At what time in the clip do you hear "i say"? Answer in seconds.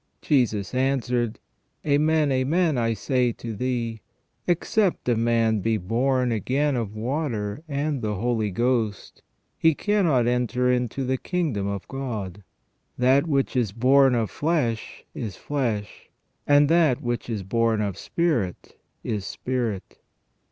2.75-3.31